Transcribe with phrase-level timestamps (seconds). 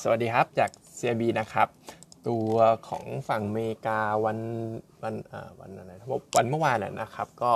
[0.00, 1.68] สวัสดีครับจาก CIB นะครับ
[2.28, 2.54] ตัว
[2.88, 4.38] ของฝั่งอเมริกาวัน
[5.02, 5.14] วัน
[5.60, 5.92] วันอะไร
[6.36, 7.52] วันเมื่อวานนะครับ ก็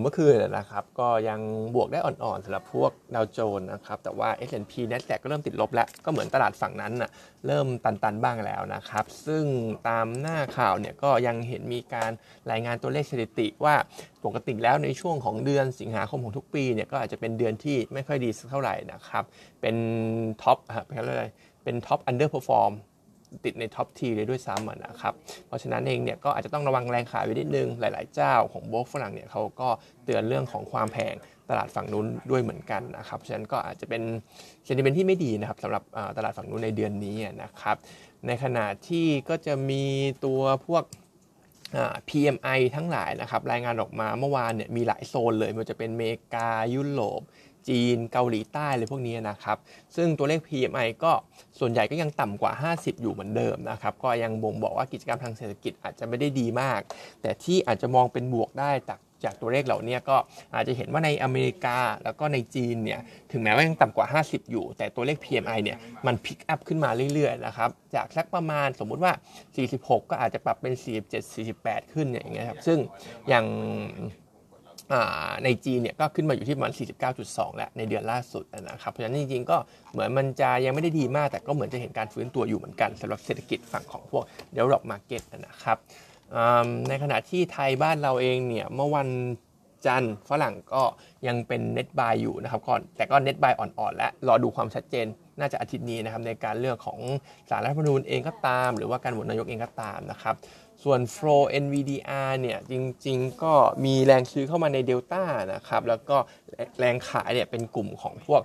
[0.00, 1.40] เมื่อคืนนะครับก็ยัง
[1.74, 7.10] บวกได้อ่อนๆสำหรับพวกดาวโจนส์นะครับแต่ว่า S&P NASDAQ ก็เริ่มติดลบแล้ว ก็เหมือนตลาดฝั่งนั้นนะ
[7.46, 9.44] เริ่มตันๆบ้างแล้วนะครับ ซึ่ง
[9.88, 12.10] ตามหน้าข่าวเนี่ยก็ยังเห็นมีการ
[12.50, 13.74] รายงานตัวเลขสถิติว่า
[14.24, 19.24] ปกติแล้วในช่วงของเดือนสิงหาคมของทุกปีเนี่ยก็อาจจะเป็นเดือนที่ไม่ค่อยดีสักเท่าไหร่นะครับ
[19.60, 19.76] เป็น
[20.42, 21.26] top เป็นอะไร
[21.64, 22.72] เป็น top underperform
[23.44, 25.14] ติดใน top three เลยด้วยซ้ำนะครับ
[25.46, 29.68] เพราะฉะนั้นเองเนี่ยก็อาจจะต้องระวังแรงขายไว้นิดนึง หลาย ๆ เจ้าของโบรกฝรั่งเนี่ยเขาก็
[30.04, 31.14] เตือนเรื่องของความแพง
[31.50, 34.02] ตลาดฝั่งนู้นด้วยเหมือนกันนะครับ ฉะนั้นก็อาจจะเป็น
[34.64, 35.82] sentiment ที่ไม่ดีนะครับสำหรับ
[36.16, 37.76] ตลาดฝั่งนู้นในเดือนนี้นะครับ
[38.26, 39.84] ในขณะที่ก็จะมี
[40.24, 40.84] ตัวพวก
[42.08, 46.02] PMI ทั้งหลายนะครับ รายงานออกมาเมื่อวานเนี่ยมีหลายโซนเลยมันจะเป็นเม
[46.34, 47.20] กายุโรป
[47.68, 49.56] จีนเกาหลีใต้เลยพวกนี้นะครับ
[49.96, 51.12] ซึ่งตัวเลข PMI ก็
[51.58, 56.80] ส่วนใหญ่ก็ยังต่ำกว่า 50 อยู่เหมือนเดิมนะครับ ก็ยังบ่งบอกว่ากิจกรรมทางเศรษฐกิจอาจจะไม่ได้ดีมาก
[57.22, 60.16] แต่ที่อาจจะมองเป็นบวกได้จากจากตัวเลขเหล่านี้ก็
[60.54, 63.00] อาจจะเห็นว่าในอเมริกาแล้วก็ในจีนเนี่ย
[63.32, 69.12] ถึงแม้ว่ายังต่ำกว่า 50 อยู่ แต่ตัวเลข PMI เนี่ยมันพิกอัพขึ้นมาเรื่อยๆนะครับจากสักประมาณสมมุติว่า
[69.56, 70.74] 46 ก็อาจจะปรับเป็น
[71.14, 72.78] 47 48 ขึ้นอย่างเงี้ยครับซึ่ง
[73.28, 73.46] อย่าง
[75.44, 76.72] ในจีนเนี่ยก็ขึ้นมาอยู่ที่ประมาณ
[77.14, 79.56] 49.2 แล้วในเดือนล่าสุดนะครับ เพราะฉะนั้นจริงๆก็
[79.92, 84.24] เหมือนมันจะยังไม่ได้ดีมาก แต่ก็เหมือนจะเห็นการฟื้นตัวอยู่เหมือนกันสำหรับเศรษฐกิจฝั่งของพวก
[84.56, 85.78] develop market นะครับ
[86.88, 89.08] ในขณะที่ไทยบ้านเราเองเนี่ยเมื่อวัน
[89.86, 90.82] จันทร์ฝรั่งก็
[91.26, 95.06] ยังเป็นเน็ตบายอยู่นะครับก่อนแต่ก็เน็ตบายอ่อนๆและรอดูความชัดเจน
[95.40, 97.00] น่าจะอาทิตย์นี้นะครับในการเลือกของ
[97.50, 100.36] สารรัฐธรรมนูญเองก็ตาม หรือว่าการโหวตนายกเองก็ตามนะครับ
[100.84, 102.74] ส่วน Flow NVDR เนี่ยจ
[103.06, 106.16] ริงๆ ก็มีแรงซื้อเข้ามาในเดลต้านะครับแล้วก็
[106.78, 108.42] แรงขายเนี่ยเป็นกลุ่มของพวก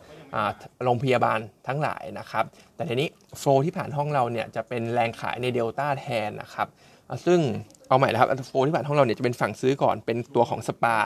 [0.84, 3.09] โรงพยาบาลทั้งหลายนะครับแต่ทีนี้
[3.42, 6.67] Flow ที่ผ่านห้องเราเนี่ยจะเป็นแรงขายในเดลต้าแทนนะครับ
[7.26, 7.40] ซึ่ง
[7.88, 10.97] เอาใหม่นะครับเอา Flow ที่ผ่านห้องเราเนี่ยจะเป็นฝั่งซื้อก่อนเป็นตัวของสปา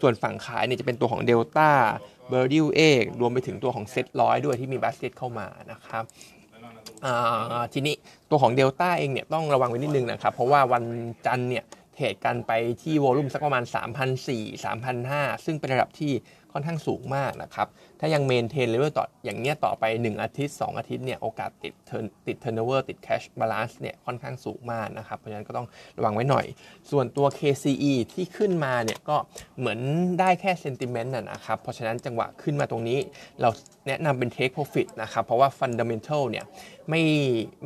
[0.00, 1.70] ส่วนฝั่งขายเนี่ยจะเป็นตัวของเดลต้า
[2.28, 6.04] เบอร์ดิวเอกรวมไปถึงตัวของเซตร้อยด้วยที่มีบาสเกตเข้ามานะครับ
[7.72, 7.94] ทีนี้
[8.30, 10.84] ตัวของเดลต้าเองเนี่ยต้องระวังไว้นิดนึงนะครับ เพราะว่าวัน
[11.26, 11.64] จันทร์เนี่ย
[11.94, 13.64] trade กันไปที่ volume สักประมาณ
[14.14, 16.12] 3,400 3,500ซึ่งเป็นระดับที่
[16.52, 17.68] ค่อนข้างสูงมากนะครับ
[18.00, 26.46] ถ้ายัง maintain level ต่ออย่างเงี้ยต่อไป 1 อาทิตย์ 2 อาทิตย์เนี่ยโอกาสติดเติด turnover ติด cash balance เนี่ยค่อนข้างสูงมากนะครับ เพราะฉะนั้นก็ต้องระวังไว้หน่อย
[26.90, 29.16] ส่วนตัว KCE ที่ขึ้นมาเนี่ยก็
[29.58, 29.78] เหมือน
[30.20, 32.98] ได้แค่ sentiment นะครับ เพราะฉะนั้นจังหวะขึ้นมาตรงนี้
[33.40, 33.48] เรา
[33.86, 36.44] แนะนำเป็น take profit นะครับ เพราะว่า fundamental เนี่ย
[36.90, 37.02] ไม่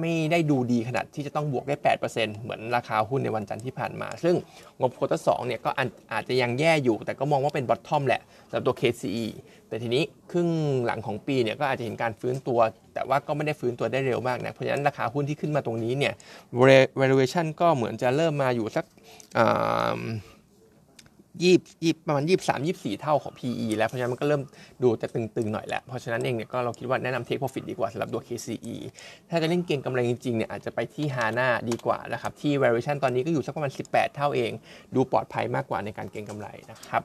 [0.00, 1.76] ไม่ได้ดูดีขนาดที่จะต้องบวกได้
[2.08, 4.34] 8%เหมือนราคาหุ้นในวันจันทร์ที่ผ่านมา ซึ่ง
[4.80, 5.70] งบโคตาสองเนี่ยก็
[6.12, 9.26] อาจจะยังแย่อยู่ แต่ก็มองว่าเป็น bottom แหละสำหรับตัว KCE
[9.69, 10.48] แต่ทีนี้ครึ่ง
[10.87, 12.59] หลังของปีเนี่ยก็อาจจะเห็นการฟื้นตัว
[12.94, 16.14] แต่ว่าก็ไม่ได้ฟื้นตัวได้เร็วมากนะเพราะฉะนั้นราคาหุ้นที่ขึ้นมาตรงนี้เนี่ย
[17.00, 18.84] valuation ก็เหมือนจะเริ่มมาอยู่สัก
[21.42, 24.42] ยี่ยี่ประมาณยี่สามยี่สี่เท่าของ PE แล้วเพราะฉะนั้นมันก็เริ่ม
[24.82, 28.76] ดูจะตึงๆหน่อยแล้ว เพราะฉะนั้นเองเนี่ยก็เราคิดว่าแนะนำ take profit ดีกว่าสำหรับตัว KCE
[29.31, 34.50] ถ้าจะเล่นเก่งกำไรจริงๆเนี่ยอาจจะไปที่ HANA ดีกว่านะครับ ที่ valuation ตอนนี้ก็อยู่สักประมาณ 18 เท่าเอง
[34.94, 37.03] ดูปลอดภัยมากกว่าในการเก่งกำไรนะครับ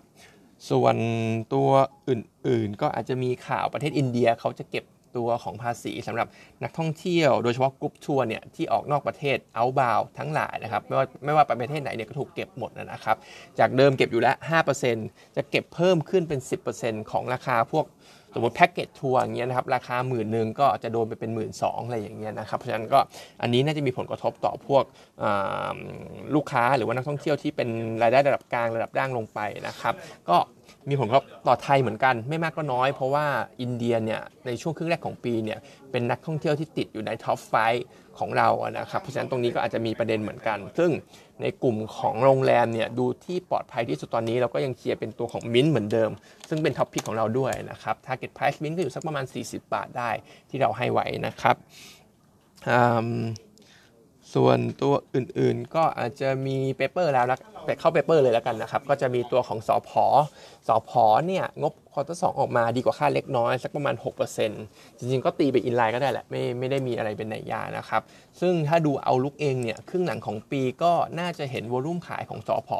[0.69, 0.95] ส่วน
[1.53, 1.69] ตัว
[2.09, 4.85] อื่นๆ ก็อาจจะมีข่าวประเทศอินเดียเขาจะเก็บ
[5.17, 6.27] ตัวของภาษีสำหรับ
[6.63, 13.17] นักท่องเที่ยวโดยเฉพาะกรุ๊ปทัวร์เนี่ยที่ออกนอกประเทศเอาบาวทั้งหลายนะครับไม่ว่าไม่ว่าไปประเทศไหนเนี่ยก็ถูกเก็บหมดนะครับ
[13.59, 14.35] จากเดิมเก็บอยู่แล้ว
[14.85, 16.39] 5%จะเก็บเพิ่มขึ้นเป็น
[16.75, 17.85] 10%ของราคาพวก
[18.33, 22.99] สมมติแพ็กเกจทัวร์อย่างเงี้ยนะครับราคาหมื่นหนึ่งก็จะโดนไปเป็นหมื่นสองอะไรอย่างเงี้ยนะครับเพราะฉะนั้นก็
[23.41, 24.83] อันนี้น่าจะมีผลกระทบต่อพวก
[26.35, 27.69] ลูกค้าหรือว่านักท่องเที่ยวที่เป็น
[28.01, 29.93] รายได้ระดับกลางระดับล่างลงไปนะครับ
[30.29, 30.37] ก็
[30.89, 33.25] มีผลกระทบต่อไทยเหมือนกันไม่มากก็น้อย เพราะว่า
[33.61, 35.59] อินเดียเนี่ยในช่วงครึ่งแรกของปีเนี่ย
[35.91, 37.55] เป็นนักท่องเที่ยวที่ติดอยู่ใน top five
[38.19, 38.49] ของเรา
[38.79, 40.91] นะครับเพราะฉะนั้นตรงนี้ก็อาจจะมีประเด็นเหมือนกัน ซึ่ง
[41.41, 46.11] ในกลุ่มของโรงแรมเนี่ยดูที่ปลอดภัยที่สุดตอนนี้เราก็ยังเชียร์เป็นตัวของมิ้นเหมือนเดิม
[46.49, 50.09] ซึ่งเป็น top pick ของเราด้วยนะครับ target price MINT ก็อยู่สักประมาณ 40 บาทได้
[50.49, 51.55] ที่เราให้ไว้นะครับ
[54.33, 57.39] ส่วนตัวอื่นๆก็อาจจะมี paper แล้วนะ
[57.79, 60.05] เข้า paper เลยแล้วกันนะครับ ก็จะมีตัวของสอพอ
[60.67, 63.95] สอพอเนี่ยงบควอเตอร์สออกมาดีกว่าคาดเล็กน้อย สักประมาณ
[64.47, 68.01] 6%จริงๆ ก็ตีไป in line ก็ได้แหละ ไม่ไม่ได้มีอะไรเป็นนัยยะนะครับ
[68.41, 72.79] ซึ่งถ้าดู outlook เองเนี่ย ครึ่งหลังของปีก็น่าจะเห็น volume ขายของสผ.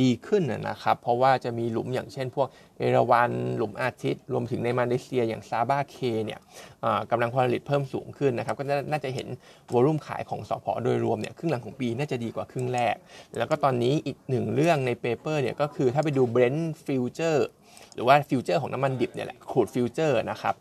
[0.00, 2.48] ดีขึ้นนะครับ เพราะว่าจะมีหลุมอย่างเช่นพวก
[2.78, 6.40] เอราวันหลุมอาทิตย์ รวมถึงในมาเลเซียอย่างซาบาห์ K เนี่ย
[7.10, 9.28] กำลังผลิตเพิ่มสูงขึ้นนะครับ ก็น่าจะเห็น
[9.72, 12.94] volume ขายของสผ.โดยรวมเนี่ยครึ่งหลังของปีน่าจะดีกว่าครึ่งแรก
[13.38, 17.40] แล้วก็ตอนนี้อีกหนึ่งเรื่องใน paper เนี่ยก็คือถ้าไปดู Brent Future
[17.94, 20.54] หรือว่า future ของน้ำมันดิบเนี่ยแหละ crude future นะครับ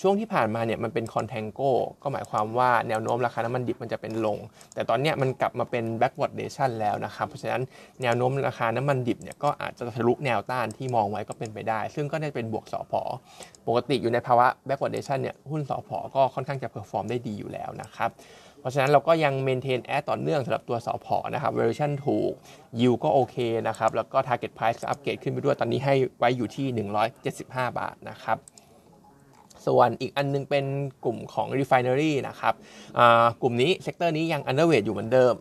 [0.00, 1.60] ช่วงที่ผ่านมาเนี่ยมันเป็น contango
[2.02, 4.38] ก็หมายความว่าแนวโน้มราคาน้ำมันดิบมันจะเป็นลง
[4.74, 7.62] แต่ตอนนี้มันกลับมาเป็น backwardation แล้วนะครับเพราะฉะนั้น
[8.02, 13.02] แนวโน้มราคาน้ำมันดิบเนี่ยก็อาจจะทะลุแนวต้านที่มองไว้ก็เป็นไปได้ ซึ่งก็ได้เป็นบวกสอพอ
[13.66, 18.10] ปกติอยู่ในภาวะ backwardation เนี่ยหุ้นสอพอก็ค่อนข้างจะ perform ได้ดีอยู่แล้วนะครับ
[18.66, 22.32] เพราะฉะนั้นเราก็ยัง maintain add ต่อเนื่องสำหรับตัวสอพอนะครับเวอร์ชันถูก
[22.80, 23.36] ยิวก็โอเค
[23.68, 26.88] นะครับ แล้วก็ Target Price upgrade ขึ้นไปด้วยตอนนี้ให้ไว้อยู่ที่
[27.24, 28.38] 175 บาทนะครับ
[29.66, 30.64] ส่วนอีกอันนึงเป็น
[31.04, 32.54] กลุ่มของ refinery นะครับ
[33.42, 35.34] กลุ่มนี้ sector นี้ยัง underweight อยู่เหมือนเดิม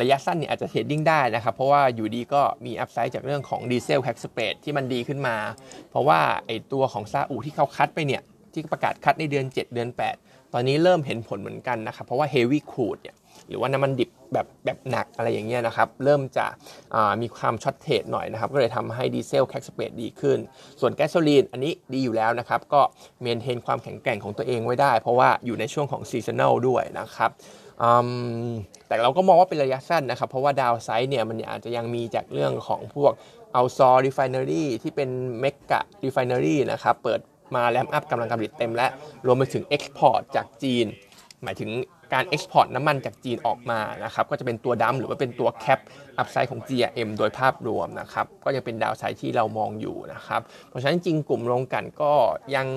[0.00, 5.36] ระยะสั้นเนี่ยอาจจะ trading ได้นะครับ เพราะว่าอยู่ดีก็มี upside จากเรื่องของดีเซล crack spread ที่มันดีขึ้นมา
[5.90, 8.22] เพราะว่าไอตัวของซาอุที่เขา cut ไปเนี่ย
[8.52, 13.16] ที่ประกาศ cut ในเดือน 7 เดือน 8 ตอนนี้เริ่มเห็นผลเหมือนกันนะครับเพราะว่า heavy crude เนี่ย
[13.48, 16.46] หรือว่าน้ำมันดิบแบบแบบหนักอะไรอย่างเงี้ยนะครับ เริ่มจะ
[17.20, 20.38] มีความ shortage หน่อยนะครับ ก็เลยทำให้ดีเซล crack spread ดีขึ้น
[20.80, 22.80] ส่วนแก๊สโซลีนอันนี้ดีอยู่แล้วนะครับ ก็
[23.22, 27.30] maintain ความแข็งแกร่งของตัวเองไว้ได้ เพราะว่าอยู่ในช่วงของ seasonal ด้วยนะครับ
[28.88, 33.12] แต่เราก็มองว่าเป็นระยะสั้นนะครับ เพราะว่า downside เนี่ยมันอาจจะยังมีจากเรื่องของพวก
[33.52, 35.10] Al-Zour refinery ที่เป็น
[35.40, 37.20] mega refinery นะครับ เปิด
[37.56, 38.86] มา ramp up กำลังการผลิตเต็มและ
[39.26, 40.86] รวมไปถึง export จากจีน
[41.42, 41.70] หมายถึง
[42.14, 45.80] การ export น้ำมันจากจีนออกมานะครับก็จะเป็นตัว dump หรือว่าเป็นตัว cap
[46.18, 52.12] upside ของ GRM โดยภาพรวมนะครับก็ยังเป็น downside ที่เรามองอยู่นะครับเพราะฉะนั้นจริงกลุ่มโรงกลั่นก็
[52.56, 52.68] ยัง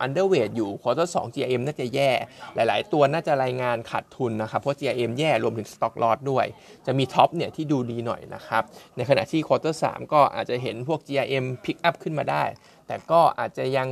[0.00, 2.10] underweight อยู่ quarter สอง GRM น่าจะแย่
[2.54, 6.46] หลาย ๆ ตัวน่าจะรายงานขาดทุนนะครับเพราะ GRM แย่รวมถึง stock loss ด้วย
[6.86, 8.62] จะมี TOP เนี่ยที่ดูดีหน่อยนะครับ
[8.96, 12.44] ในขณะที่ quarter สามก็อาจจะเห็นพวก GRM pick up ขึ้นมาได้
[12.88, 13.88] แต่ก็อาจจะยัง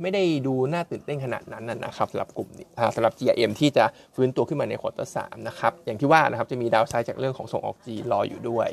[0.00, 3.84] ไม่ได้ดูน่าตื่นเต้นขนาดนั้นนะครับสำหรับกลุ่มนี้สำหรับ GRM ที่จะ
[4.14, 5.16] ฟื้นตัวขึ้นมาใน quarter สาม
[5.48, 8.68] นะครับอย่างที่ว่านะครับจะมี downside จากเรื่องของส่งออกจีนรออยู่ด้วย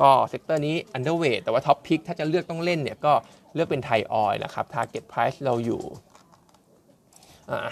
[0.00, 3.12] ก็ sector นี้ underweight แต่ว่า top pick ถ้าจะเลือกต้องเล่นเนี่ยก็
[3.54, 5.82] เลือกเป็นไทยออยล์นะครับ Target Price เราอยู่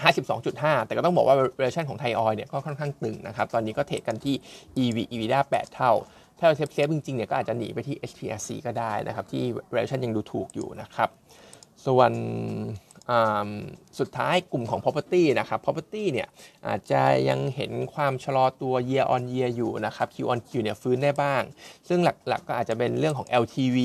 [0.03, 4.35] 52.5 แต่ก็ต้องบอกว่า valuation ของไทยออยล์เนี่ยก็ค่อนข้างตึงนะครับ ตอนนี้ก็ trade กันที่
[4.83, 5.91] EV EBITDA 8 เท่า
[6.39, 11.09] ถ้าเรา safe safe จริงๆเนี่ยก็อาจจะหนีไปที่ SPRC ก็ได้นะครับ ที่เร์ชันยังดูถูกอยู่นะครับ
[11.85, 12.11] ส่วน
[13.99, 16.27] สุดท้ายกลุ่มของ property นะครับ property เนี่ย
[16.67, 21.41] อาจจะยังเห็นความชะลอตัว year on year อยู่นะครับ Q on Q เนี่ยฟื้นได้บ้าง
[21.87, 23.77] ซึ่งหลักๆก็อาจจะเป็นเรื่องของ LTV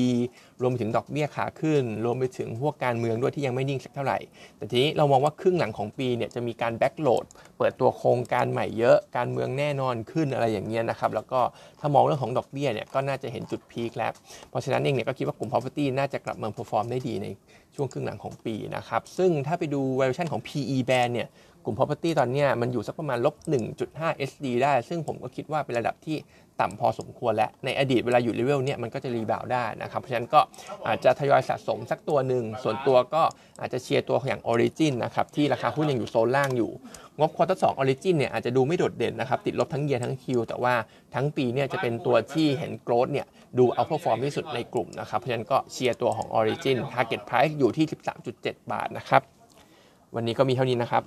[0.61, 4.17] รวมไปถึงดอกเบี้ยขาขึ้น รวมไปถึงพวกการเมืองด้วยที่ยังไม่นิ่งสักเท่าไหร่
[4.57, 7.25] แต่ทีนี้เรามองว่าครึ่งหลังของปีเนี่ยจะมีการ backload
[7.57, 11.39] เปิดตัวโครงการใหม่เยอะ การเมืองแน่นอนขึ้นอะไรอย่างเงี้ยนะครับ แล้วก็
[11.79, 14.11] ถ้ามองเรื่องของดอกเบี้ยเนี่ยก็น่าจะเห็นจุด peak แล้ว
[14.49, 17.27] เพราะฉะนั้นเองเนี่ยก็คิดว่ากลุ่ม property น่าจะกลับมา perform ได้ดีใน
[17.75, 21.27] ช่วงครึ่งหลังของปีนะครับ ซึ่งถ้าไปดู valuation ของ PE band เนี่ย
[21.65, 23.35] กลุ่ม property ตอนนี้มันอยู่สักประมาณลบ
[23.81, 26.17] 1.5 SD ได้ ซึ่งผมก็คิดว่าเป็นระดับที่
[26.61, 30.41] ต่ำพอสมควรและในอดีตเวลาอยู่เลเวลเนี่ยมันก็จะ rebound ได้นะครับ เพราะฉะนั้นก็
[30.87, 33.23] อาจจะทยอยสะสมสักตัวหนึ่ง ส่วนตัวก็
[33.61, 36.71] อาจจะเชียร์ตัวอย่าง Origin นะครับ ที่ราคาหุ้นยังอยู่โซนล่างอยู่
[37.19, 40.73] งบ quarter สอง Origin เนี่ยอาจจะดูไม่โดดเด่นนะครับ ติดลบทั้ง year ทั้ง Q แต่ว่า
[41.15, 43.27] ทั้งปีเนี่ยจะเป็นตัวที่เห็น growth เนี่ย
[43.57, 47.85] ดู outperform ที่สุดในกลุ่มนะครับ เพราะฉะนั้นก็เชียร์ตัวของ Origin Target Price อยู่ที่
[48.27, 49.21] 13.7 บาทนะครับ
[50.15, 51.03] วันนี้ก็มีเท่านี้นะครับ